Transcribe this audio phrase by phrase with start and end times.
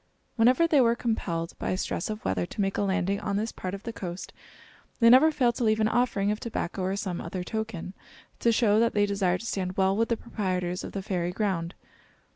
[0.35, 3.75] Whenever they were compelled by stress of weather to make a landing on this part
[3.75, 4.33] of the coast,
[4.99, 7.93] they never failed to leave an offering of tobacco or some other token,
[8.39, 11.75] to show that they desired to stand well with the proprietors of the fairy ground.